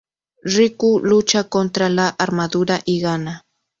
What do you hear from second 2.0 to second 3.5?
armadura y gana.